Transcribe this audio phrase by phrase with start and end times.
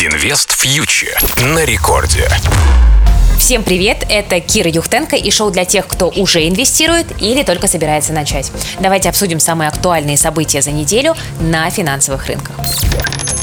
[0.00, 2.28] Инвест фьючер на рекорде.
[3.36, 8.12] Всем привет, это Кира Юхтенко и шоу для тех, кто уже инвестирует или только собирается
[8.12, 8.52] начать.
[8.78, 12.54] Давайте обсудим самые актуальные события за неделю на финансовых рынках.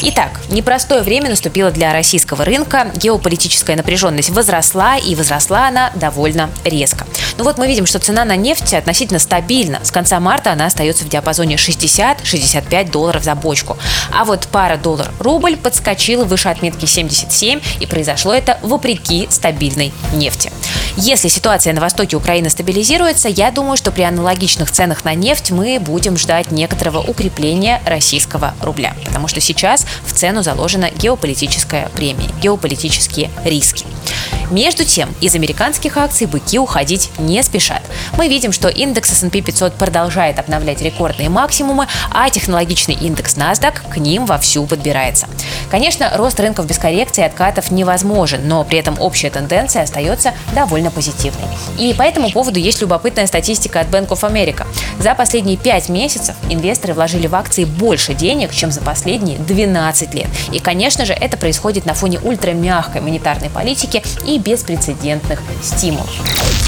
[0.00, 2.92] Итак, непростое время наступило для российского рынка.
[2.94, 7.04] Геополитическая напряженность возросла, и возросла она довольно резко.
[7.36, 9.80] Ну вот мы видим, что цена на нефть относительно стабильна.
[9.82, 13.76] С конца марта она остается в диапазоне 60-65 долларов за бочку.
[14.12, 20.52] А вот пара доллар-рубль подскочила выше отметки 77, и произошло это вопреки стабильной нефти.
[21.00, 25.78] Если ситуация на востоке Украины стабилизируется, я думаю, что при аналогичных ценах на нефть мы
[25.78, 28.96] будем ждать некоторого укрепления российского рубля.
[29.04, 33.86] Потому что сейчас в цену заложена геополитическая премия, геополитические риски.
[34.50, 37.82] Между тем, из американских акций быки уходить не спешат.
[38.16, 43.96] Мы видим, что индекс S&P 500 продолжает обновлять рекордные максимумы, а технологичный индекс NASDAQ к
[43.98, 45.26] ним вовсю подбирается.
[45.70, 50.90] Конечно, рост рынков без коррекции и откатов невозможен, но при этом общая тенденция остается довольно
[50.90, 51.48] позитивной.
[51.78, 54.66] И по этому поводу есть любопытная статистика от Bank of America.
[54.98, 60.28] За последние 5 месяцев инвесторы вложили в акции больше денег, чем за последние 12 лет.
[60.52, 66.67] И, конечно же, это происходит на фоне ультрамягкой монетарной политики и беспрецедентных стимулов.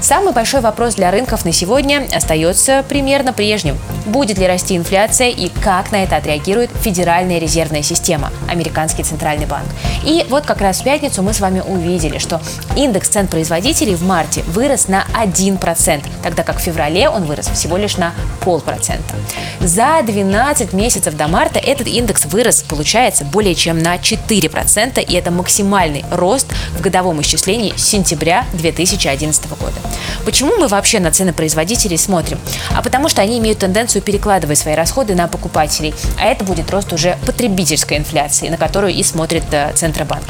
[0.00, 3.76] Самый большой вопрос для рынков на сегодня остается примерно прежним.
[4.06, 9.66] Будет ли расти инфляция и как на это отреагирует Федеральная резервная система, американский центральный банк.
[10.04, 12.40] И вот как раз в пятницу мы с вами увидели, что
[12.76, 17.76] индекс цен производителей в марте вырос на 1%, тогда как в феврале он вырос всего
[17.76, 18.12] лишь на
[18.44, 19.14] полпроцента.
[19.60, 25.30] За 12 месяцев до марта этот индекс вырос, получается, более чем на 4%, и это
[25.30, 26.46] максимальный рост
[26.78, 29.87] в годовом исчислении с сентября 2011 года.
[30.24, 32.38] Почему мы вообще на цены производителей смотрим?
[32.74, 36.92] А потому что они имеют тенденцию перекладывать свои расходы на покупателей, а это будет рост
[36.92, 40.24] уже потребительской инфляции, на которую и смотрит э, Центробанк.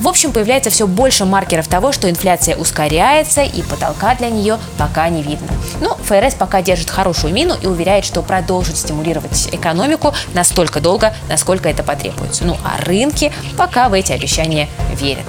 [0.00, 5.08] В общем, появляется все больше маркеров того, что инфляция ускоряется и потолка для нее пока
[5.08, 5.48] не видно.
[5.80, 11.68] Ну, ФРС пока держит хорошую мину и уверяет, что продолжит стимулировать экономику настолько долго, насколько
[11.68, 12.44] это потребуется.
[12.44, 14.68] Ну, а рынки пока в эти обещания
[14.98, 15.24] верят.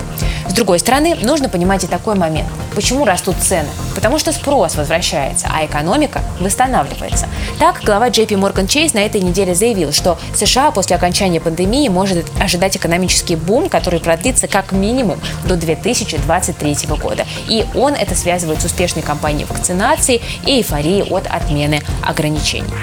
[0.48, 2.48] С другой стороны, нужно понимать и такой момент.
[2.76, 3.70] Почему растут цены?
[3.94, 7.28] Потому что спрос возвращается, а экономика восстанавливается.
[7.60, 12.26] Так, глава JP Morgan Chase на этой неделе заявил, что США после окончания пандемии может
[12.40, 17.26] ожидать экономический бум, который продлится как минимум до 2023 года.
[17.48, 22.74] И он это связывает с успешной кампанией вакцинации и эйфорией от отмены ограничений.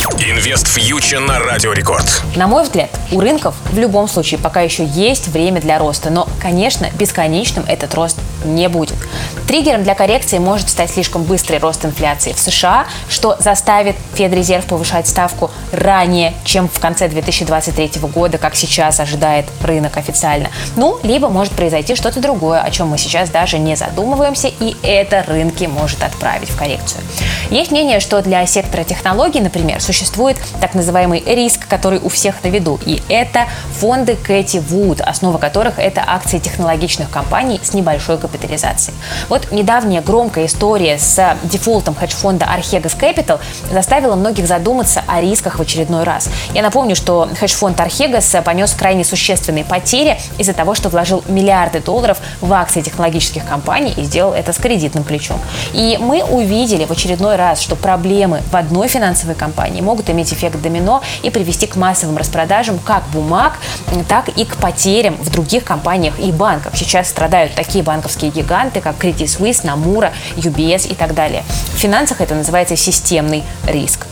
[0.00, 2.22] Инвест фьючер на Радио Рекорд.
[2.34, 6.26] На мой взгляд, у рынков в любом случае пока еще есть время для роста, но,
[6.40, 8.96] конечно, бесконечным этот рост не будет.
[9.46, 15.06] Триггером для коррекции может стать слишком быстрый рост инфляции в США, что заставит Федрезерв повышать
[15.06, 20.48] ставку ранее, чем в конце 2023 года, как сейчас ожидает рынок официально.
[20.76, 25.24] Ну, либо может произойти что-то другое, о чем мы сейчас даже не задумываемся, и это
[25.26, 27.02] рынки может отправить в коррекцию.
[27.50, 32.48] Есть мнение, что для сектора технологий, например, существует так называемый риск, который у всех на
[32.48, 38.96] виду, и это фонды Кэти Вуд, основа которых это акции технологичных компаний с небольшой капитализацией.
[39.28, 43.40] Вот недавняя громкая история с дефолтом хедж-фонда Archegos Capital
[43.72, 46.28] заставила многих задуматься о рисках в очередной раз.
[46.54, 52.18] Я напомню, что хедж-фонд Archegos понес крайне существенные потери из-за того, что вложил миллиарды долларов
[52.40, 55.40] в акции технологических компаний и сделал это с кредитным плечом.
[55.72, 60.60] И мы увидели в очередной раз, что проблемы в одной финансовой компании могут иметь эффект
[60.60, 63.58] домино и привести к массовым распродажам как бумаг,
[64.08, 66.76] так и к потерям в других компаниях и банках.
[66.76, 71.44] Сейчас страдают такие банковские гиганты, как Credit Suisse, Namura, UBS и так далее.
[71.74, 74.06] В финансах это называется системный риск.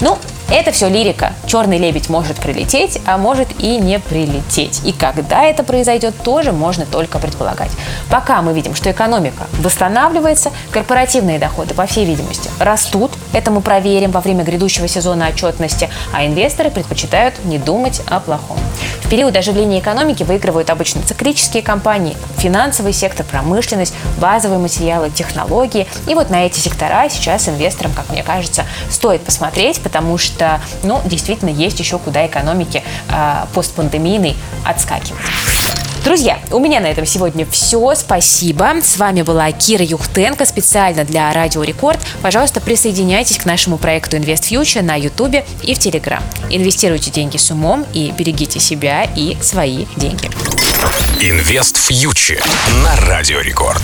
[0.00, 0.18] Ну,
[0.50, 1.32] это все лирика.
[1.46, 4.80] Черный лебедь может прилететь, а может и не прилететь.
[4.84, 7.70] И когда это произойдет, тоже можно только предполагать.
[8.10, 13.12] Пока мы видим, что экономика восстанавливается, корпоративные доходы, по всей видимости, растут.
[13.32, 18.58] Это мы проверим во время грядущего сезона отчетности, а инвесторы предпочитают не думать о плохом.
[19.02, 25.86] В период оживления экономики выигрывают обычно циклические компании, финансовый сектор, промышленность, базовые материалы, технологии.
[26.06, 30.37] И вот на эти сектора сейчас инвесторам, как мне кажется, стоит посмотреть, потому что,
[30.82, 35.20] ну, действительно, есть еще куда экономики э, постпандемийной отскакивать.
[36.04, 37.94] Друзья, у меня на этом сегодня все.
[37.94, 38.76] Спасибо.
[38.82, 41.98] С вами была Кира Юхтенко специально для Радио Рекорд.
[42.22, 46.22] Пожалуйста, присоединяйтесь к нашему проекту Invest Future на YouTube и в Telegram.
[46.48, 50.30] Инвестируйте деньги с умом и берегите себя и свои деньги.
[51.20, 52.42] Инвест фьючер
[52.84, 53.82] на Радио Рекорд.